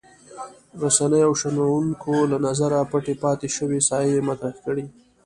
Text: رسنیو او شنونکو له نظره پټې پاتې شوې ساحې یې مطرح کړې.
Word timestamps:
رسنیو 0.81 1.27
او 1.27 1.33
شنونکو 1.41 2.13
له 2.31 2.37
نظره 2.47 2.79
پټې 2.91 3.13
پاتې 3.23 3.47
شوې 3.55 3.79
ساحې 3.87 4.11
یې 4.15 4.25
مطرح 4.29 4.53
کړې. 4.65 4.85